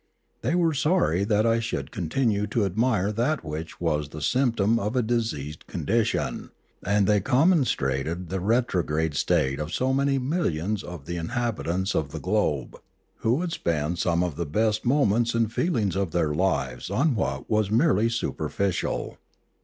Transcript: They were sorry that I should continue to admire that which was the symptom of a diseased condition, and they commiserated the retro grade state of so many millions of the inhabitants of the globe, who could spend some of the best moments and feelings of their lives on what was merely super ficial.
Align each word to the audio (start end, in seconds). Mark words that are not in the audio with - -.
They 0.41 0.55
were 0.55 0.73
sorry 0.73 1.23
that 1.25 1.45
I 1.45 1.59
should 1.59 1.91
continue 1.91 2.47
to 2.47 2.65
admire 2.65 3.11
that 3.11 3.45
which 3.45 3.79
was 3.79 4.09
the 4.09 4.19
symptom 4.19 4.79
of 4.79 4.95
a 4.95 5.03
diseased 5.03 5.67
condition, 5.67 6.49
and 6.83 7.05
they 7.05 7.21
commiserated 7.21 8.29
the 8.29 8.39
retro 8.39 8.81
grade 8.81 9.13
state 9.13 9.59
of 9.59 9.71
so 9.71 9.93
many 9.93 10.17
millions 10.17 10.81
of 10.81 11.05
the 11.05 11.17
inhabitants 11.17 11.93
of 11.93 12.09
the 12.13 12.19
globe, 12.19 12.77
who 13.17 13.41
could 13.41 13.51
spend 13.51 13.99
some 13.99 14.23
of 14.23 14.37
the 14.37 14.45
best 14.47 14.85
moments 14.85 15.35
and 15.35 15.53
feelings 15.53 15.95
of 15.95 16.13
their 16.13 16.33
lives 16.33 16.89
on 16.89 17.13
what 17.13 17.47
was 17.47 17.69
merely 17.69 18.09
super 18.09 18.49
ficial. 18.49 19.17